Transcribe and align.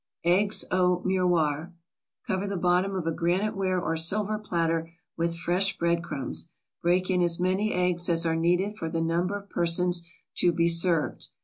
EGGS 0.25 0.65
AU 0.71 1.03
MIROIR 1.05 1.75
Cover 2.25 2.47
the 2.47 2.57
bottom 2.57 2.95
of 2.95 3.05
a 3.05 3.11
graniteware 3.11 3.79
or 3.79 3.95
silver 3.95 4.39
platter 4.39 4.93
with 5.15 5.37
fresh 5.37 5.77
bread 5.77 6.03
crumbs, 6.03 6.49
break 6.81 7.11
in 7.11 7.21
as 7.21 7.39
many 7.39 7.71
eggs 7.71 8.09
as 8.09 8.25
are 8.25 8.35
needed 8.35 8.77
for 8.77 8.89
the 8.89 8.99
number 8.99 9.37
of 9.37 9.47
persons 9.51 10.09
to 10.37 10.51
be 10.51 10.67
served. 10.67 11.27